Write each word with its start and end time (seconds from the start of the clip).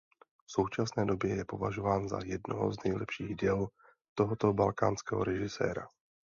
V 0.45 0.51
současné 0.51 1.05
době 1.05 1.35
je 1.35 1.45
považován 1.45 2.09
za 2.09 2.19
jedno 2.23 2.71
z 2.71 2.75
nejlepších 2.85 3.35
děl 3.35 3.67
tohoto 4.13 4.53
balkánského 4.53 5.23
režiséra. 5.23 5.87